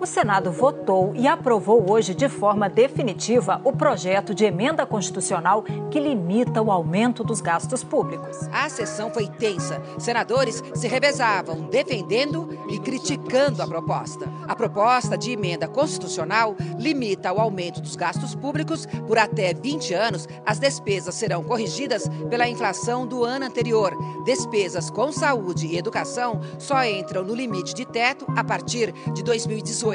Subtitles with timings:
[0.00, 6.00] O Senado votou e aprovou hoje de forma definitiva o projeto de emenda constitucional que
[6.00, 8.48] limita o aumento dos gastos públicos.
[8.50, 9.82] A sessão foi tensa.
[9.98, 14.26] Senadores se revezavam, defendendo e criticando a proposta.
[14.48, 20.26] A proposta de emenda constitucional limita o aumento dos gastos públicos por até 20 anos.
[20.46, 23.94] As despesas serão corrigidas pela inflação do ano anterior.
[24.24, 29.89] Despesas com saúde e educação só entram no limite de teto a partir de 2018.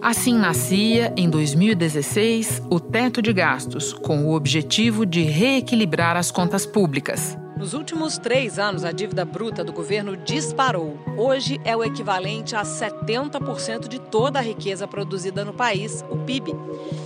[0.00, 6.66] Assim nascia, em 2016, o teto de gastos, com o objetivo de reequilibrar as contas
[6.66, 7.36] públicas.
[7.56, 10.98] Nos últimos três anos, a dívida bruta do governo disparou.
[11.16, 16.54] Hoje é o equivalente a 70% de toda a riqueza produzida no país, o PIB.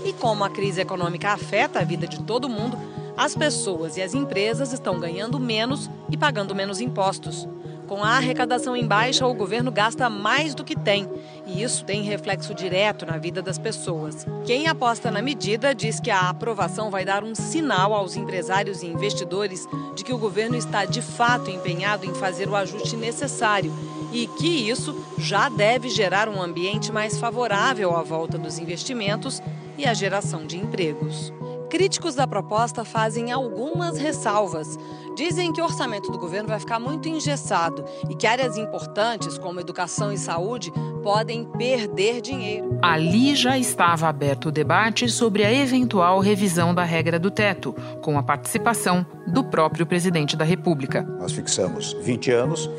[0.05, 2.79] E como a crise econômica afeta a vida de todo mundo,
[3.17, 7.47] as pessoas e as empresas estão ganhando menos e pagando menos impostos.
[7.89, 11.09] Com a arrecadação em baixa, o governo gasta mais do que tem.
[11.49, 14.27] E isso tem reflexo direto na vida das pessoas.
[14.45, 18.87] Quem aposta na medida diz que a aprovação vai dar um sinal aos empresários e
[18.87, 23.73] investidores de que o governo está de fato empenhado em fazer o ajuste necessário
[24.13, 29.43] e que isso já deve gerar um ambiente mais favorável à volta dos investimentos
[29.79, 31.33] e à geração de empregos.
[31.71, 34.79] Críticos da proposta fazem algumas ressalvas.
[35.19, 39.59] Dizem que o orçamento do governo vai ficar muito engessado e que áreas importantes, como
[39.59, 42.79] educação e saúde, podem perder dinheiro.
[42.81, 48.17] Ali já estava aberto o debate sobre a eventual revisão da regra do teto, com
[48.17, 51.03] a participação do próprio presidente da República.
[51.19, 52.71] Nós fixamos 20 anos,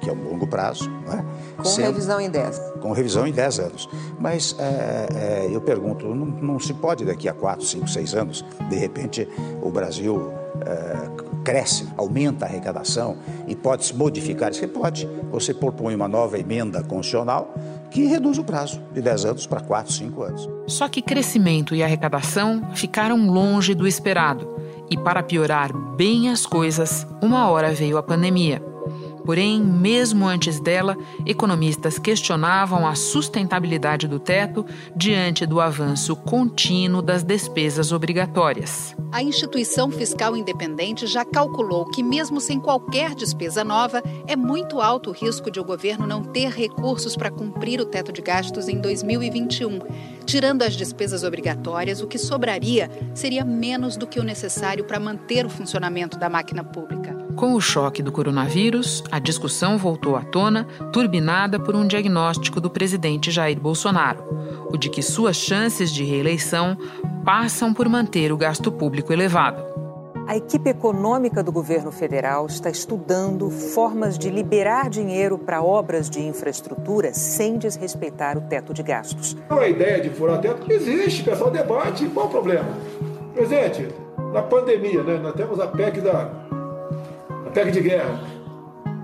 [0.00, 1.24] que é um longo prazo, não é?
[1.56, 2.60] Com Sendo, revisão em 10.
[2.80, 3.88] Com revisão em 10 anos.
[4.20, 8.44] Mas é, é, eu pergunto, não, não, se pode daqui a 4, 5, 6 anos,
[8.70, 9.28] de repente
[9.60, 10.32] o Brasil
[10.64, 14.50] é, cresce, aumenta a arrecadação e pode se modificar?
[14.50, 15.08] Isso pode.
[15.30, 17.54] Você propõe uma nova emenda constitucional
[17.90, 20.48] que reduz o prazo de 10 anos para 4, 5 anos.
[20.66, 24.46] Só que crescimento e arrecadação ficaram longe do esperado.
[24.90, 28.62] E para piorar bem as coisas, uma hora veio a pandemia.
[29.28, 30.96] Porém, mesmo antes dela,
[31.26, 34.64] economistas questionavam a sustentabilidade do teto
[34.96, 38.96] diante do avanço contínuo das despesas obrigatórias.
[39.12, 45.10] A instituição fiscal independente já calculou que, mesmo sem qualquer despesa nova, é muito alto
[45.10, 48.80] o risco de o governo não ter recursos para cumprir o teto de gastos em
[48.80, 49.80] 2021.
[50.24, 55.44] Tirando as despesas obrigatórias, o que sobraria seria menos do que o necessário para manter
[55.44, 57.17] o funcionamento da máquina pública.
[57.38, 62.68] Com o choque do coronavírus, a discussão voltou à tona, turbinada por um diagnóstico do
[62.68, 64.24] presidente Jair Bolsonaro:
[64.72, 66.76] o de que suas chances de reeleição
[67.24, 69.62] passam por manter o gasto público elevado.
[70.26, 76.20] A equipe econômica do governo federal está estudando formas de liberar dinheiro para obras de
[76.20, 79.36] infraestrutura sem desrespeitar o teto de gastos.
[79.48, 82.04] A ideia de furar teto existe, pessoal debate.
[82.08, 82.68] Qual o problema?
[83.32, 83.88] Presidente,
[84.32, 86.47] na pandemia, né, nós temos a PEC da
[87.48, 88.20] a PEC de guerra.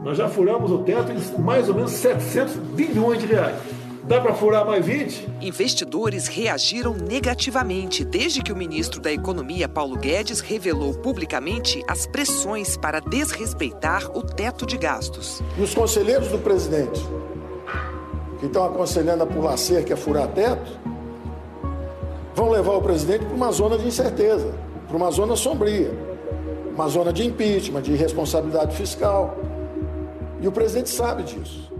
[0.02, 3.56] Nós já furamos o teto em mais ou menos 700 bilhões de reais.
[4.04, 5.30] Dá para furar mais 20?
[5.40, 12.76] Investidores reagiram negativamente desde que o ministro da Economia, Paulo Guedes, revelou publicamente as pressões
[12.76, 15.42] para desrespeitar o teto de gastos.
[15.56, 17.00] E os conselheiros do presidente,
[18.40, 20.78] que estão aconselhando a pular cerca, a furar teto,
[22.34, 24.52] vão levar o presidente para uma zona de incerteza,
[24.86, 26.13] para uma zona sombria
[26.74, 29.38] uma zona de impeachment, de responsabilidade fiscal.
[30.40, 31.72] E o presidente sabe disso.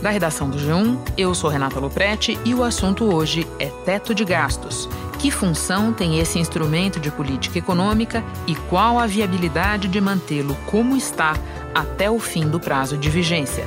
[0.00, 4.24] Da redação do G1, eu sou Renata Loprete e o assunto hoje é teto de
[4.24, 4.88] gastos.
[5.18, 10.96] Que função tem esse instrumento de política econômica e qual a viabilidade de mantê-lo como
[10.96, 11.34] está
[11.74, 13.66] até o fim do prazo de vigência?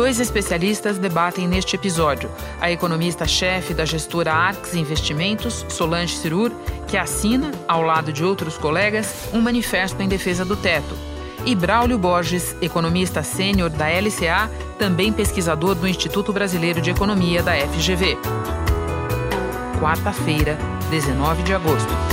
[0.00, 2.30] Dois especialistas debatem neste episódio.
[2.58, 6.50] A economista-chefe da gestora Arx Investimentos, Solange Cirur,
[6.88, 10.96] que assina, ao lado de outros colegas, um manifesto em defesa do teto.
[11.44, 17.52] E Braulio Borges, economista sênior da LCA, também pesquisador do Instituto Brasileiro de Economia da
[17.54, 18.16] FGV.
[19.78, 20.56] Quarta-feira,
[20.90, 22.09] 19 de agosto.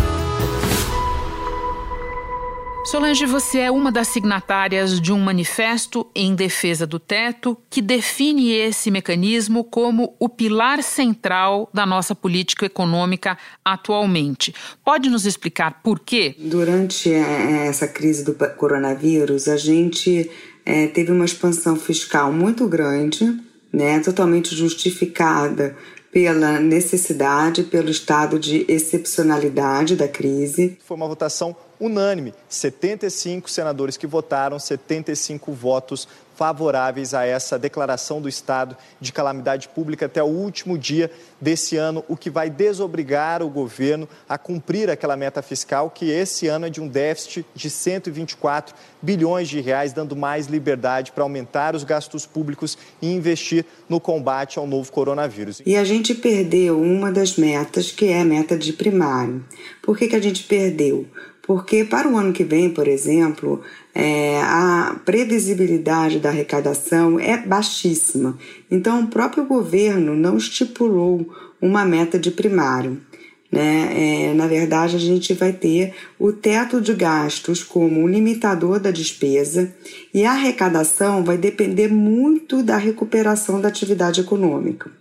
[2.87, 8.53] Solange, você é uma das signatárias de um manifesto em defesa do teto que define
[8.53, 14.55] esse mecanismo como o pilar central da nossa política econômica atualmente.
[14.85, 16.33] Pode nos explicar por quê?
[16.39, 20.31] Durante é, essa crise do coronavírus, a gente
[20.65, 23.37] é, teve uma expansão fiscal muito grande,
[23.69, 25.75] né, totalmente justificada
[26.11, 30.77] pela necessidade, pelo estado de excepcionalidade da crise.
[30.85, 38.29] Foi uma votação unânime, 75 senadores que votaram, 75 votos favoráveis a essa declaração do
[38.29, 41.09] estado de calamidade pública até o último dia
[41.41, 46.47] desse ano, o que vai desobrigar o governo a cumprir aquela meta fiscal que esse
[46.47, 51.75] ano é de um déficit de 124 bilhões de reais, dando mais liberdade para aumentar
[51.75, 55.61] os gastos públicos e investir no combate ao novo coronavírus.
[55.65, 59.43] E a gente perdeu uma das metas, que é a meta de primário.
[59.81, 61.07] Por que, que a gente perdeu?
[61.47, 63.61] Porque para o ano que vem, por exemplo,
[63.95, 68.37] é, a previsibilidade da arrecadação é baixíssima.
[68.69, 71.25] Então, o próprio governo não estipulou
[71.61, 73.01] uma meta de primário.
[73.49, 74.27] Né?
[74.29, 78.91] É, na verdade, a gente vai ter o teto de gastos como um limitador da
[78.91, 79.73] despesa
[80.13, 84.91] e a arrecadação vai depender muito da recuperação da atividade econômica.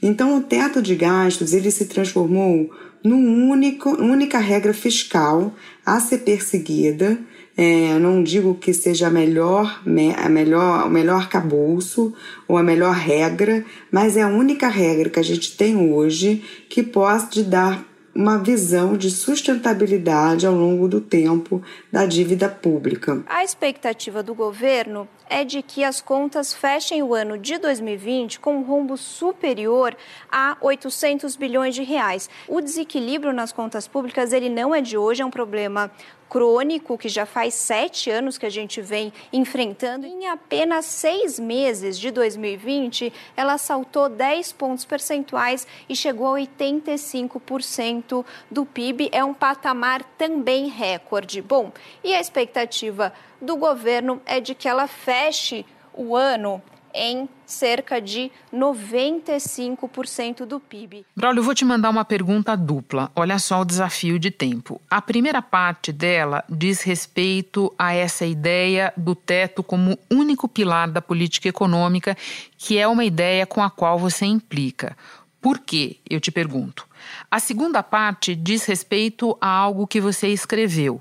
[0.00, 2.70] Então, o teto de gastos ele se transformou
[3.02, 3.54] numa
[3.98, 5.52] única regra fiscal
[5.96, 7.18] a ser perseguida.
[7.56, 9.82] É, não digo que seja a melhor,
[10.16, 12.14] a melhor, o melhor cabouço
[12.46, 16.82] ou a melhor regra, mas é a única regra que a gente tem hoje que
[16.82, 17.84] pode dar
[18.14, 21.62] uma visão de sustentabilidade ao longo do tempo
[21.92, 23.22] da dívida pública.
[23.26, 28.56] A expectativa do governo é de que as contas fechem o ano de 2020 com
[28.56, 29.96] um rombo superior
[30.30, 32.28] a 800 bilhões de reais.
[32.48, 35.90] O desequilíbrio nas contas públicas ele não é de hoje, é um problema
[36.30, 40.06] crônico que já faz sete anos que a gente vem enfrentando.
[40.06, 48.24] Em apenas seis meses de 2020, ela saltou 10 pontos percentuais e chegou a 85%
[48.48, 49.10] do PIB.
[49.10, 51.42] É um patamar também recorde.
[51.42, 51.72] Bom,
[52.04, 53.12] e a expectativa
[53.42, 56.62] do governo é de que ela feche o ano
[56.94, 61.04] em cerca de 95% do PIB.
[61.16, 63.10] Braulio, vou te mandar uma pergunta dupla.
[63.14, 64.80] Olha só o desafio de tempo.
[64.88, 71.02] A primeira parte dela diz respeito a essa ideia do teto como único pilar da
[71.02, 72.16] política econômica,
[72.56, 74.96] que é uma ideia com a qual você implica.
[75.40, 75.96] Por quê?
[76.08, 76.89] Eu te pergunto.
[77.30, 81.00] A segunda parte diz respeito a algo que você escreveu.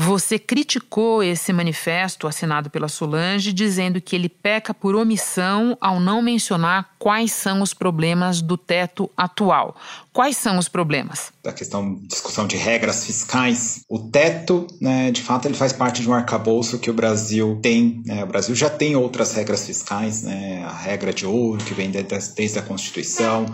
[0.00, 6.22] Você criticou esse manifesto assinado pela Solange, dizendo que ele peca por omissão ao não
[6.22, 9.74] mencionar quais são os problemas do teto atual.
[10.12, 11.32] Quais são os problemas?
[11.44, 13.80] A questão, discussão de regras fiscais.
[13.88, 18.00] O teto, né, de fato, ele faz parte de um arcabouço que o Brasil tem.
[18.06, 21.90] Né, o Brasil já tem outras regras fiscais, né, a regra de ouro, que vem
[21.90, 23.46] desde, desde a Constituição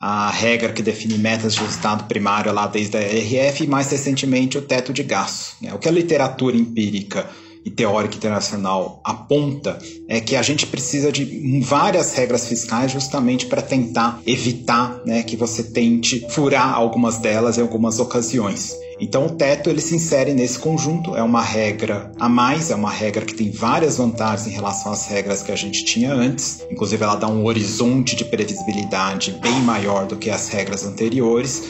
[0.00, 4.56] a regra que define metas de resultado primário lá desde a RF e mais recentemente
[4.56, 5.52] o teto de gastos.
[5.60, 5.74] Né?
[5.74, 7.28] O que a literatura empírica
[7.62, 13.60] e teórica internacional aponta é que a gente precisa de várias regras fiscais justamente para
[13.60, 18.74] tentar evitar né, que você tente furar algumas delas em algumas ocasiões.
[19.00, 22.90] Então o teto ele se insere nesse conjunto, é uma regra a mais, é uma
[22.90, 26.64] regra que tem várias vantagens em relação às regras que a gente tinha antes.
[26.70, 31.62] Inclusive ela dá um horizonte de previsibilidade bem maior do que as regras anteriores.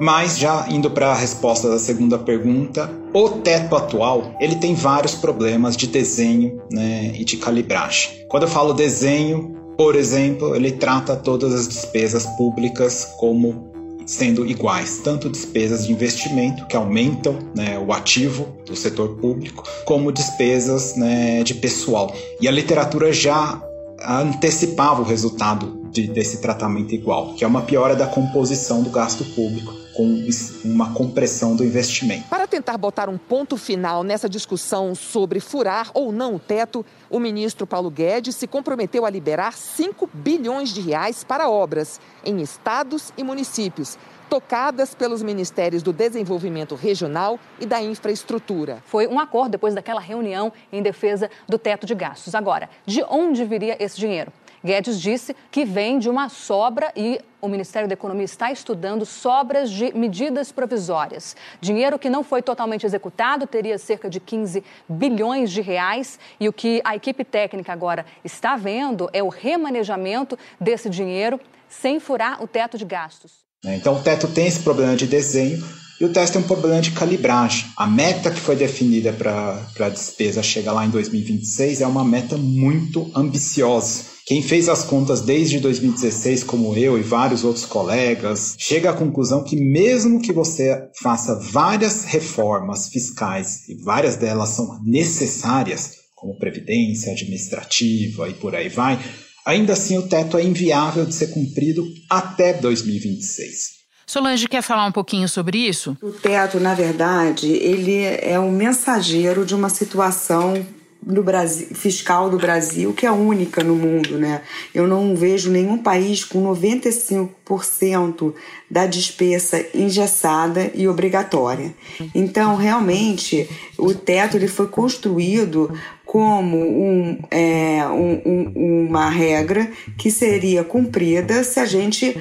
[0.00, 5.14] Mas já indo para a resposta da segunda pergunta, o teto atual ele tem vários
[5.14, 8.24] problemas de desenho né, e de calibragem.
[8.28, 13.67] Quando eu falo desenho, por exemplo, ele trata todas as despesas públicas como
[14.08, 20.10] sendo iguais, tanto despesas de investimento, que aumentam né, o ativo do setor público, como
[20.10, 22.10] despesas né, de pessoal.
[22.40, 23.62] E a literatura já
[24.02, 29.24] antecipava o resultado de, desse tratamento igual, que é uma piora da composição do gasto
[29.34, 30.28] público com
[30.64, 32.28] uma compressão do investimento.
[32.28, 37.18] Para tentar botar um ponto final nessa discussão sobre furar ou não o teto, o
[37.18, 43.12] ministro Paulo Guedes se comprometeu a liberar 5 bilhões de reais para obras em estados
[43.18, 48.82] e municípios tocadas pelos Ministérios do Desenvolvimento Regional e da Infraestrutura.
[48.84, 52.34] Foi um acordo depois daquela reunião em defesa do teto de gastos.
[52.34, 54.30] Agora, de onde viria esse dinheiro?
[54.64, 59.70] Guedes disse que vem de uma sobra e o Ministério da Economia está estudando sobras
[59.70, 61.36] de medidas provisórias.
[61.60, 66.18] Dinheiro que não foi totalmente executado, teria cerca de 15 bilhões de reais.
[66.40, 72.00] E o que a equipe técnica agora está vendo é o remanejamento desse dinheiro sem
[72.00, 73.32] furar o teto de gastos.
[73.64, 73.76] Né?
[73.76, 75.62] Então o teto tem esse problema de desenho
[76.00, 77.66] e o teto tem um problema de calibragem.
[77.76, 82.36] A meta que foi definida para a despesa chegar lá em 2026 é uma meta
[82.36, 84.17] muito ambiciosa.
[84.28, 89.42] Quem fez as contas desde 2016, como eu e vários outros colegas, chega à conclusão
[89.42, 97.10] que, mesmo que você faça várias reformas fiscais, e várias delas são necessárias, como previdência
[97.10, 99.02] administrativa e por aí vai,
[99.46, 103.78] ainda assim o teto é inviável de ser cumprido até 2026.
[104.06, 105.96] Solange quer falar um pouquinho sobre isso?
[106.02, 110.66] O teto, na verdade, ele é um mensageiro de uma situação
[111.00, 114.42] do Brasil, fiscal do Brasil que é única no mundo, né?
[114.74, 118.34] Eu não vejo nenhum país com 95%
[118.70, 121.72] da despesa engessada e obrigatória.
[122.14, 125.72] Então, realmente, o teto ele foi construído
[126.04, 132.18] como um, é, um, um, uma regra que seria cumprida se a gente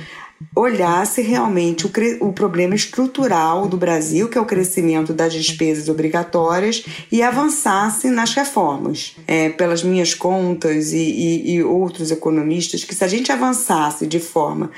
[0.56, 1.91] olhasse realmente o,
[2.27, 8.34] o problema estrutural do Brasil, que é o crescimento das despesas obrigatórias, e avançasse nas
[8.34, 9.15] reformas.
[9.27, 14.20] É, pelas minhas contas e, e, e outros economistas, que se a gente avançasse de
[14.20, 14.72] forma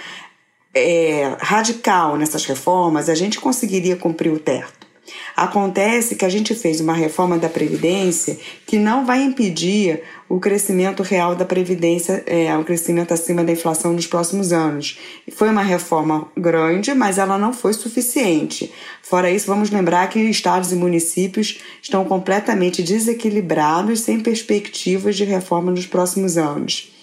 [0.74, 4.88] é, radical nessas reformas, a gente conseguiria cumprir o teto.
[5.36, 11.02] Acontece que a gente fez uma reforma da Previdência que não vai impedir o crescimento
[11.02, 15.00] real da Previdência, é, o crescimento acima da inflação nos próximos anos.
[15.34, 18.72] Foi uma reforma grande, mas ela não foi suficiente.
[19.02, 25.72] Fora isso, vamos lembrar que estados e municípios estão completamente desequilibrados, sem perspectivas de reforma
[25.72, 26.94] nos próximos anos.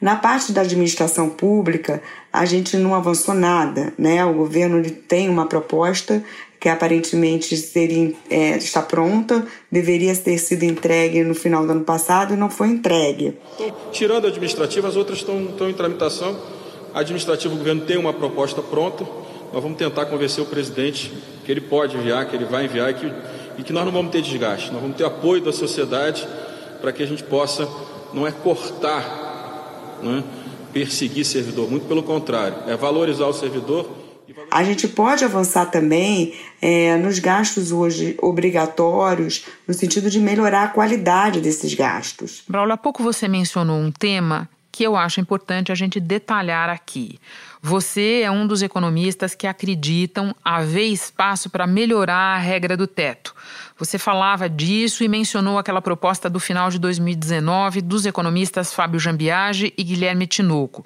[0.00, 2.02] Na parte da administração pública,
[2.32, 4.24] a gente não avançou nada, né?
[4.24, 6.24] O governo tem uma proposta
[6.62, 12.34] que aparentemente seria, é, está pronta, deveria ter sido entregue no final do ano passado
[12.34, 13.36] e não foi entregue.
[13.90, 16.38] Tirando a administrativa, as outras estão, estão em tramitação.
[16.94, 19.04] A administrativa, o governo tem uma proposta pronta.
[19.52, 21.12] Nós vamos tentar convencer o presidente
[21.44, 23.12] que ele pode enviar, que ele vai enviar e que,
[23.58, 24.70] e que nós não vamos ter desgaste.
[24.70, 26.24] Nós vamos ter apoio da sociedade
[26.80, 27.68] para que a gente possa,
[28.14, 30.22] não é cortar, não é
[30.72, 34.01] perseguir servidor, muito pelo contrário, é valorizar o servidor
[34.52, 40.68] a gente pode avançar também é, nos gastos hoje obrigatórios, no sentido de melhorar a
[40.68, 42.42] qualidade desses gastos.
[42.46, 47.18] Braulio, há pouco você mencionou um tema que eu acho importante a gente detalhar aqui.
[47.64, 53.32] Você é um dos economistas que acreditam haver espaço para melhorar a regra do teto.
[53.78, 59.72] Você falava disso e mencionou aquela proposta do final de 2019 dos economistas Fábio Jambiage
[59.76, 60.84] e Guilherme Tinoco.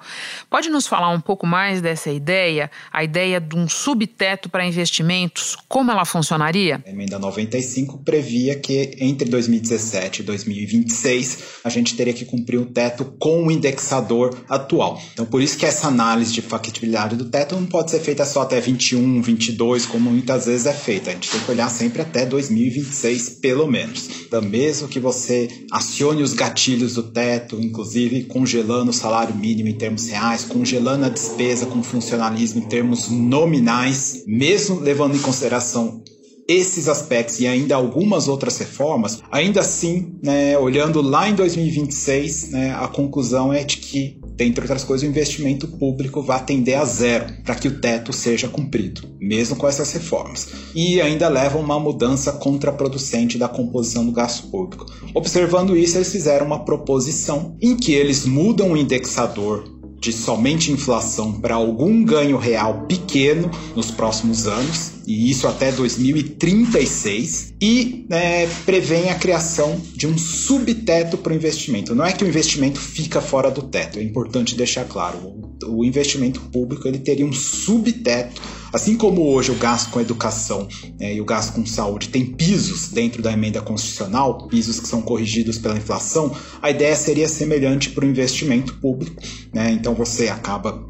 [0.49, 5.55] Pode nos falar um pouco mais dessa ideia, a ideia de um subteto para investimentos,
[5.67, 6.81] como ela funcionaria?
[6.85, 12.65] A emenda 95 previa que entre 2017 e 2026 a gente teria que cumprir o
[12.65, 14.99] teto com o indexador atual.
[15.13, 18.41] Então, por isso que essa análise de factibilidade do teto não pode ser feita só
[18.41, 21.09] até 21, 22, como muitas vezes é feita.
[21.09, 22.77] A gente tem que olhar sempre até 2026.
[22.77, 24.09] 2026, pelo menos.
[24.25, 29.77] Então, mesmo que você acione os gatilhos do teto, inclusive congelando o salário mínimo em
[29.77, 36.03] termos reais, congelando a despesa com funcionalismo em termos nominais, mesmo levando em consideração
[36.47, 42.73] esses aspectos e ainda algumas outras reformas, ainda assim, né, olhando lá em 2026, né,
[42.73, 47.25] a conclusão é de que dentre outras coisas, o investimento público vai tender a zero
[47.43, 50.47] para que o teto seja cumprido, mesmo com essas reformas.
[50.75, 54.85] E ainda leva uma mudança contraproducente da composição do gasto público.
[55.15, 61.33] Observando isso, eles fizeram uma proposição em que eles mudam o indexador de somente inflação
[61.33, 69.09] para algum ganho real pequeno nos próximos anos, e isso até 2036, e é, prevê
[69.09, 71.95] a criação de um subteto para o investimento.
[71.95, 75.46] Não é que o investimento fica fora do teto, é importante deixar claro.
[75.65, 78.41] O, investimento público ele teria um subteto
[78.73, 80.67] Assim como hoje o gasto com educação
[80.99, 85.01] né, e o gasto com saúde tem pisos dentro da emenda constitucional, pisos que são
[85.01, 89.21] corrigidos pela inflação, a ideia seria semelhante para o investimento público.
[89.53, 89.71] Né?
[89.71, 90.85] Então você acaba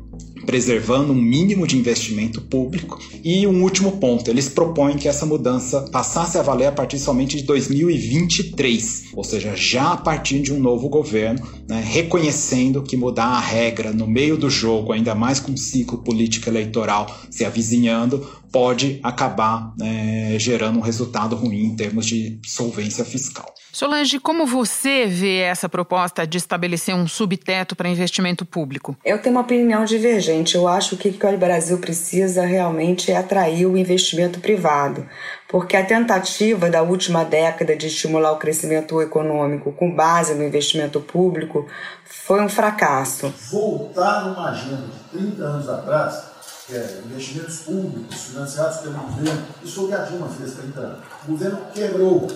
[0.48, 2.98] preservando um mínimo de investimento público.
[3.22, 7.36] E um último ponto, eles propõem que essa mudança passasse a valer a partir somente
[7.36, 13.28] de 2023, ou seja, já a partir de um novo governo, né, reconhecendo que mudar
[13.28, 18.26] a regra no meio do jogo, ainda mais com um ciclo político eleitoral se avizinhando,
[18.58, 23.54] pode acabar né, gerando um resultado ruim em termos de solvência fiscal.
[23.72, 28.98] Solange, como você vê essa proposta de estabelecer um subteto para investimento público?
[29.06, 30.56] Eu tenho uma opinião divergente.
[30.56, 35.06] Eu acho que o que o Brasil precisa realmente é atrair o investimento privado,
[35.48, 41.00] porque a tentativa da última década de estimular o crescimento econômico com base no investimento
[41.00, 41.68] público
[42.04, 43.32] foi um fracasso.
[43.52, 46.37] Voltar numa agenda de 30 anos atrás,
[46.70, 51.06] é investimentos públicos financiados pelo governo, isso foi o que a Dilma fez 30 anos.
[51.26, 52.28] O governo quebrou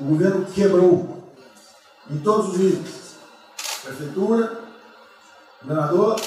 [0.00, 1.24] o governo quebrou
[2.10, 3.16] em todos os níveis.
[3.82, 4.60] Prefeitura,
[5.62, 6.20] governador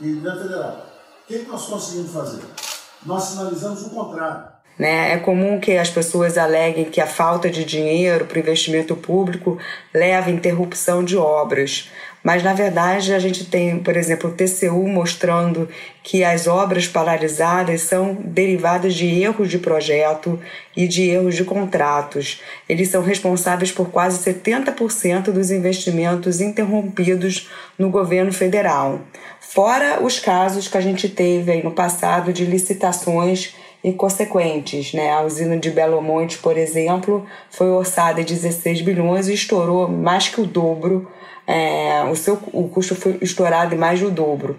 [0.00, 0.86] e governo federal.
[1.22, 2.42] O que, que nós conseguimos fazer?
[3.06, 4.52] Nós sinalizamos o contrário.
[4.76, 5.12] Né?
[5.12, 9.56] É comum que as pessoas aleguem que a falta de dinheiro para o investimento público
[9.94, 11.90] leva à interrupção de obras.
[12.22, 15.68] Mas, na verdade, a gente tem, por exemplo, o TCU mostrando
[16.02, 20.38] que as obras paralisadas são derivadas de erros de projeto
[20.76, 22.40] e de erros de contratos.
[22.68, 29.00] Eles são responsáveis por quase 70% dos investimentos interrompidos no governo federal.
[29.40, 34.92] Fora os casos que a gente teve aí no passado de licitações inconsequentes.
[34.92, 35.10] Né?
[35.10, 40.28] A usina de Belo Monte, por exemplo, foi orçada em 16 bilhões e estourou mais
[40.28, 41.10] que o dobro
[41.46, 44.58] é, o seu o custo foi estourado em mais do dobro.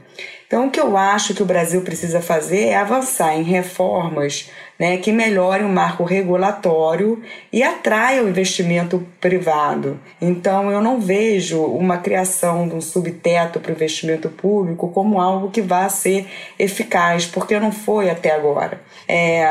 [0.53, 4.97] Então, o que eu acho que o Brasil precisa fazer é avançar em reformas né,
[4.97, 9.99] que melhorem o marco regulatório e atraiam o investimento privado.
[10.21, 15.49] Então, eu não vejo uma criação de um subteto para o investimento público como algo
[15.49, 16.27] que vá ser
[16.59, 18.79] eficaz, porque não foi até agora.
[19.07, 19.43] É,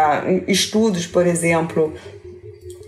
[0.47, 1.95] estudos, por exemplo,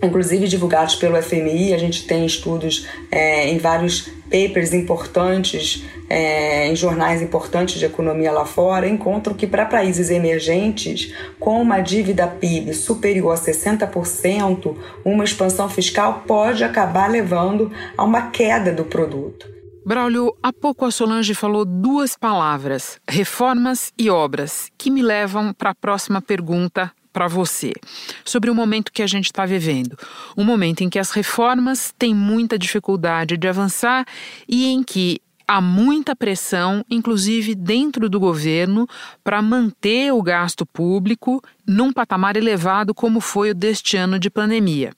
[0.01, 6.75] inclusive divulgados pelo FMI, a gente tem estudos é, em vários papers importantes, é, em
[6.75, 12.73] jornais importantes de economia lá fora, encontram que para países emergentes, com uma dívida PIB
[12.73, 19.55] superior a 60%, uma expansão fiscal pode acabar levando a uma queda do produto.
[19.85, 25.69] Braulio, há pouco a Solange falou duas palavras, reformas e obras, que me levam para
[25.69, 27.71] a próxima pergunta para você
[28.25, 29.97] sobre o momento que a gente está vivendo.
[30.35, 34.05] Um momento em que as reformas têm muita dificuldade de avançar
[34.49, 38.87] e em que há muita pressão, inclusive dentro do governo,
[39.23, 44.93] para manter o gasto público num patamar elevado como foi o deste ano de pandemia,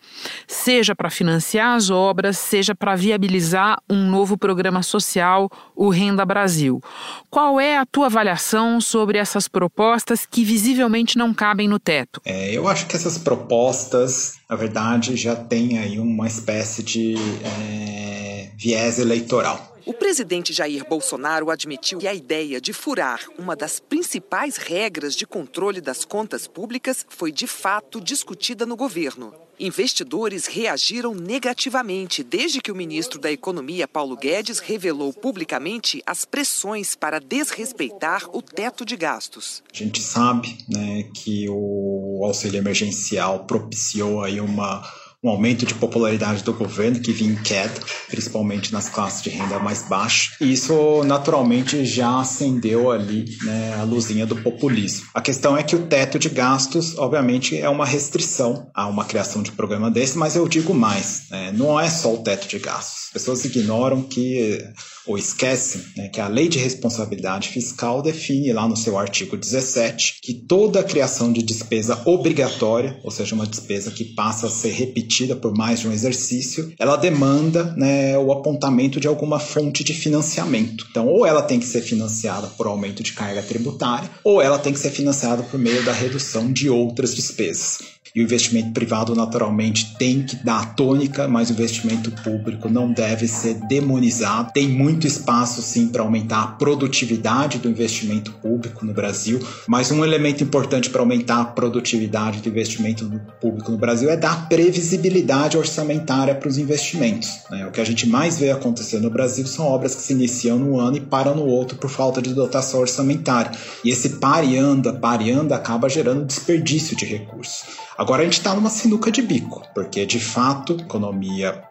[0.46, 6.82] seja para financiar as obras, seja para viabilizar um novo programa social, o Renda Brasil.
[7.30, 12.22] Qual é a tua avaliação sobre essas propostas que visivelmente não cabem no teto?
[12.26, 18.52] É, eu acho que essas propostas, na verdade, já têm aí uma espécie de é,
[18.58, 19.77] viés eleitoral.
[19.88, 25.26] O presidente Jair Bolsonaro admitiu que a ideia de furar uma das principais regras de
[25.26, 29.34] controle das contas públicas foi de fato discutida no governo.
[29.58, 36.94] Investidores reagiram negativamente desde que o ministro da Economia, Paulo Guedes, revelou publicamente as pressões
[36.94, 39.64] para desrespeitar o teto de gastos.
[39.74, 44.84] A gente sabe né, que o auxílio emergencial propiciou aí uma
[45.24, 47.74] um aumento de popularidade do governo que vinha em queda,
[48.08, 50.36] principalmente nas classes de renda mais baixa.
[50.40, 55.08] E isso naturalmente já acendeu ali né, a luzinha do populismo.
[55.14, 59.42] A questão é que o teto de gastos, obviamente, é uma restrição a uma criação
[59.42, 62.97] de programa desse, mas eu digo mais, né, não é só o teto de gastos.
[63.18, 64.64] As pessoas ignoram que
[65.08, 70.20] ou esquecem né, que a Lei de Responsabilidade Fiscal define lá no seu artigo 17
[70.22, 74.72] que toda a criação de despesa obrigatória, ou seja, uma despesa que passa a ser
[74.72, 79.94] repetida por mais de um exercício, ela demanda né, o apontamento de alguma fonte de
[79.94, 80.86] financiamento.
[80.92, 84.74] Então, ou ela tem que ser financiada por aumento de carga tributária, ou ela tem
[84.74, 87.97] que ser financiada por meio da redução de outras despesas.
[88.18, 93.28] E o investimento privado, naturalmente, tem que dar tônica, mas o investimento público não deve
[93.28, 94.52] ser demonizado.
[94.54, 100.04] Tem muito espaço, sim, para aumentar a produtividade do investimento público no Brasil, mas um
[100.04, 103.08] elemento importante para aumentar a produtividade do investimento
[103.40, 107.30] público no Brasil é dar previsibilidade orçamentária para os investimentos.
[107.52, 107.68] Né?
[107.68, 110.80] O que a gente mais vê acontecer no Brasil são obras que se iniciam no
[110.80, 113.52] ano e param no outro por falta de dotação orçamentária.
[113.86, 117.86] E esse pare anda, pare anda acaba gerando desperdício de recursos.
[118.08, 121.62] Agora a gente está numa sinuca de bico, porque de fato a economia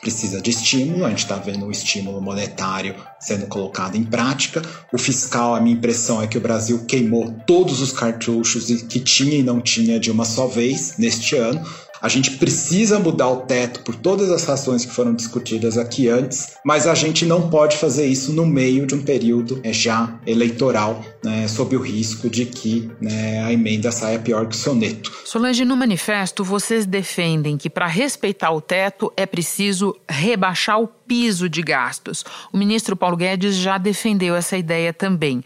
[0.00, 4.62] precisa de estímulo, a gente está vendo o estímulo monetário sendo colocado em prática.
[4.90, 9.36] O fiscal, a minha impressão é que o Brasil queimou todos os cartuchos que tinha
[9.36, 11.62] e não tinha de uma só vez neste ano.
[12.04, 16.52] A gente precisa mudar o teto por todas as razões que foram discutidas aqui antes,
[16.62, 21.02] mas a gente não pode fazer isso no meio de um período é, já eleitoral,
[21.24, 25.10] né, sob o risco de que né, a emenda saia pior que o soneto.
[25.24, 31.48] Solange, no manifesto, vocês defendem que para respeitar o teto é preciso rebaixar o piso
[31.48, 32.22] de gastos.
[32.52, 35.42] O ministro Paulo Guedes já defendeu essa ideia também.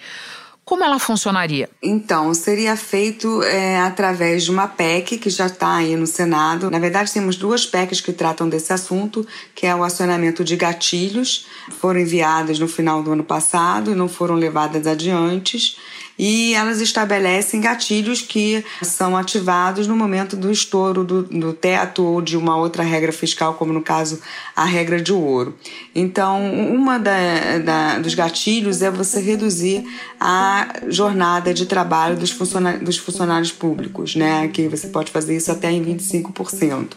[0.69, 1.71] Como ela funcionaria?
[1.83, 6.71] Então, seria feito é, através de uma PEC que já está aí no Senado.
[6.71, 11.47] Na verdade, temos duas PECs que tratam desse assunto, que é o acionamento de gatilhos,
[11.81, 15.79] foram enviadas no final do ano passado e não foram levadas adiante.
[16.19, 22.21] E elas estabelecem gatilhos que são ativados no momento do estouro do, do teto ou
[22.21, 24.21] de uma outra regra fiscal, como no caso
[24.57, 25.55] a regra de ouro.
[25.95, 29.85] Então, uma da, da, dos gatilhos é você reduzir
[30.19, 34.49] a jornada de trabalho dos, funcionários, dos funcionários públicos, né?
[34.49, 36.95] Que você pode fazer isso até em 25%.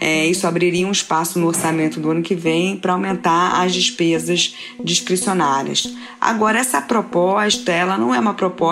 [0.00, 4.56] É, isso abriria um espaço no orçamento do ano que vem para aumentar as despesas
[4.82, 5.94] discricionárias.
[6.20, 8.63] Agora, essa proposta, ela não é uma proposta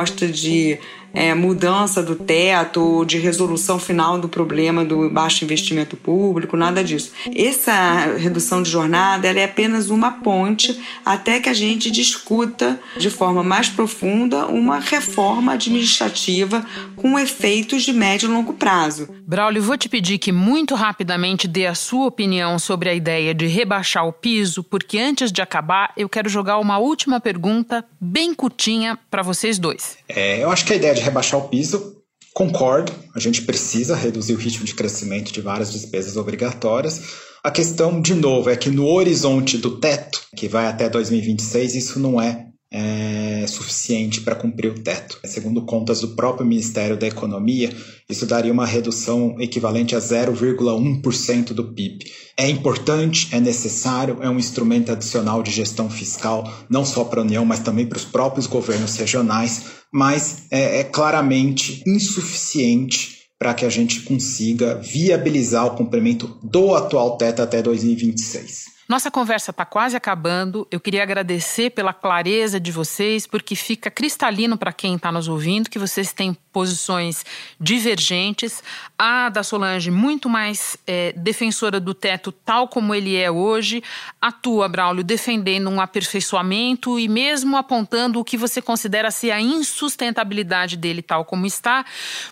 [0.42, 0.80] de
[1.12, 7.12] é, mudança do teto, de resolução final do problema do baixo investimento público, nada disso.
[7.34, 13.42] Essa redução de jornada é apenas uma ponte até que a gente discuta de forma
[13.42, 16.64] mais profunda uma reforma administrativa
[16.96, 19.08] com efeitos de médio e longo prazo.
[19.26, 23.46] Braulio, vou te pedir que muito rapidamente dê a sua opinião sobre a ideia de
[23.46, 28.98] rebaixar o piso, porque antes de acabar eu quero jogar uma última pergunta bem curtinha
[29.10, 29.96] para vocês dois.
[30.08, 31.96] É, eu acho que a ideia de rebaixar o piso,
[32.34, 37.00] concordo, a gente precisa reduzir o ritmo de crescimento de várias despesas obrigatórias.
[37.42, 41.98] A questão, de novo, é que no horizonte do teto, que vai até 2026, isso
[41.98, 45.20] não é é, suficiente para cumprir o teto.
[45.24, 47.70] Segundo contas do próprio Ministério da Economia,
[48.08, 52.10] isso daria uma redução equivalente a 0,1% do PIB.
[52.36, 57.24] É importante, é necessário, é um instrumento adicional de gestão fiscal, não só para a
[57.24, 63.66] União, mas também para os próprios governos regionais, mas é, é claramente insuficiente para que
[63.66, 68.72] a gente consiga viabilizar o cumprimento do atual teto até 2026.
[68.92, 70.68] Nossa conversa está quase acabando.
[70.70, 75.70] Eu queria agradecer pela clareza de vocês, porque fica cristalino para quem está nos ouvindo
[75.70, 77.24] que vocês têm posições
[77.58, 78.62] divergentes.
[78.98, 83.82] A da Solange, muito mais é, defensora do teto, tal como ele é hoje.
[84.20, 89.40] A tua, Braulio, defendendo um aperfeiçoamento e mesmo apontando o que você considera ser a
[89.40, 91.82] insustentabilidade dele, tal como está.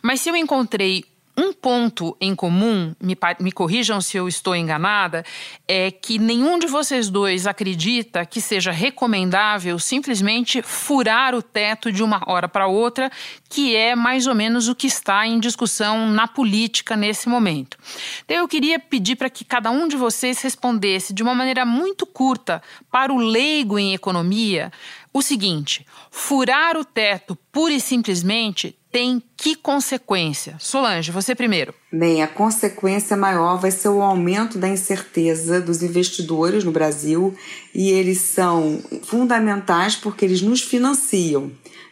[0.02, 1.06] Mas se eu encontrei
[1.40, 5.24] um ponto em comum, me, me, corrijam se eu estou enganada,
[5.66, 12.02] é que nenhum de vocês dois acredita que seja recomendável simplesmente furar o teto de
[12.02, 13.10] uma hora para outra,
[13.48, 17.78] que é mais ou menos o que está em discussão na política nesse momento.
[18.24, 22.04] Então eu queria pedir para que cada um de vocês respondesse de uma maneira muito
[22.04, 24.70] curta para o leigo em economia
[25.12, 30.56] o seguinte: furar o teto pura e simplesmente tem que consequência?
[30.58, 31.74] Solange, você primeiro.
[31.92, 37.34] Bem, a consequência maior vai ser o aumento da incerteza dos investidores no Brasil
[37.74, 41.50] e eles são fundamentais porque eles nos financiam.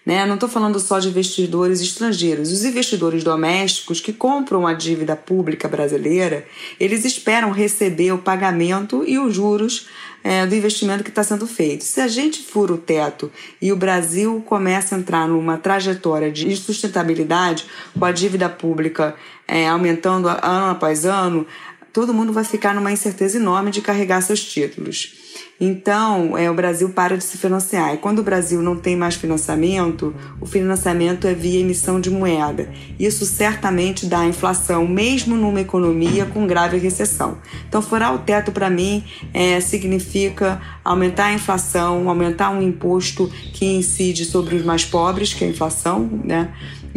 [0.09, 0.25] Né?
[0.25, 2.51] Não estou falando só de investidores estrangeiros.
[2.51, 6.47] Os investidores domésticos que compram a dívida pública brasileira,
[6.81, 9.87] eles esperam receber o pagamento e os juros
[10.25, 11.85] é, do investimento que está sendo feito.
[11.85, 16.49] Se a gente fura o teto e o Brasil começa a entrar numa trajetória de
[16.49, 17.66] insustentabilidade,
[17.99, 19.14] com a dívida pública
[19.47, 21.47] é, aumentando ano após ano,
[21.92, 25.28] todo mundo vai ficar numa incerteza enorme de carregar seus títulos.
[25.61, 27.94] Então, é, o Brasil para de se financiar.
[27.94, 32.71] E quando o Brasil não tem mais financiamento, o financiamento é via emissão de moeda.
[32.99, 37.38] Isso certamente dá inflação, mesmo numa economia com grave recessão.
[37.68, 39.03] Então, furar o teto, para mim,
[39.35, 45.44] é, significa aumentar a inflação, aumentar um imposto que incide sobre os mais pobres, que
[45.44, 46.53] é a inflação, né?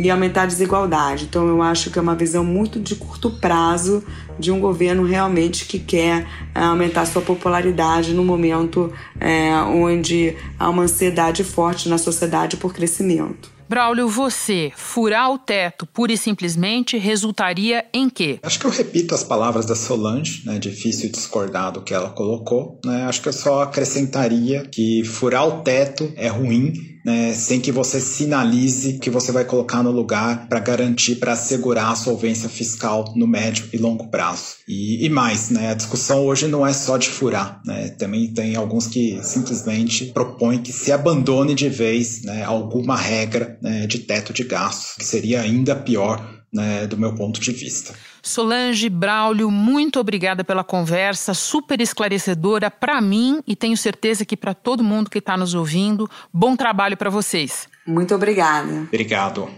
[0.05, 1.25] E aumentar a desigualdade.
[1.25, 4.03] Então, eu acho que é uma visão muito de curto prazo
[4.39, 10.69] de um governo realmente que quer é, aumentar sua popularidade no momento é, onde há
[10.69, 13.51] uma ansiedade forte na sociedade por crescimento.
[13.71, 18.37] Braulio, você furar o teto pura e simplesmente resultaria em quê?
[18.43, 20.59] Acho que eu repito as palavras da Solange, né?
[20.59, 22.81] Difícil discordar do que ela colocou.
[22.83, 23.05] Né?
[23.05, 26.73] Acho que eu só acrescentaria que furar o teto é ruim,
[27.05, 31.91] né, sem que você sinalize que você vai colocar no lugar para garantir, para assegurar
[31.91, 34.55] a solvência fiscal no médio e longo prazo.
[34.67, 38.55] E, e, mais, né, a discussão hoje não é só de furar, né, também tem
[38.55, 44.33] alguns que simplesmente propõem que se abandone de vez né, alguma regra né, de teto
[44.33, 47.95] de gastos, que seria ainda pior né, do meu ponto de vista.
[48.21, 54.53] Solange Braulio, muito obrigada pela conversa, super esclarecedora para mim e tenho certeza que para
[54.53, 56.09] todo mundo que está nos ouvindo.
[56.33, 57.67] Bom trabalho para vocês.
[57.85, 58.87] Muito obrigada.
[58.87, 59.49] Obrigado.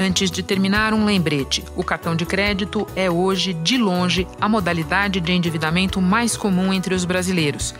[0.00, 5.20] Antes de terminar, um lembrete: o cartão de crédito é hoje, de longe, a modalidade
[5.20, 7.74] de endividamento mais comum entre os brasileiros.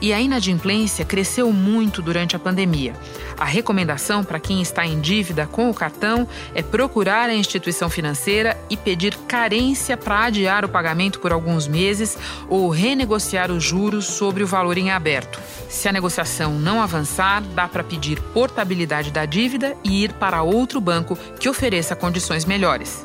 [0.00, 2.94] E a inadimplência cresceu muito durante a pandemia.
[3.38, 8.56] A recomendação para quem está em dívida com o cartão é procurar a instituição financeira
[8.68, 12.16] e pedir carência para adiar o pagamento por alguns meses
[12.48, 15.40] ou renegociar os juros sobre o valor em aberto.
[15.68, 20.80] Se a negociação não avançar, dá para pedir portabilidade da dívida e ir para outro
[20.80, 23.04] banco que ofereça condições melhores.